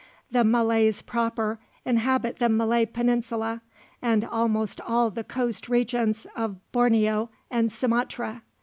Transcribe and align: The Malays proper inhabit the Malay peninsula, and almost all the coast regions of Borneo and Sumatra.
The 0.31 0.43
Malays 0.43 1.03
proper 1.03 1.59
inhabit 1.85 2.39
the 2.39 2.49
Malay 2.49 2.87
peninsula, 2.87 3.61
and 4.01 4.25
almost 4.25 4.81
all 4.81 5.11
the 5.11 5.23
coast 5.23 5.69
regions 5.69 6.25
of 6.35 6.57
Borneo 6.71 7.29
and 7.51 7.71
Sumatra. 7.71 8.41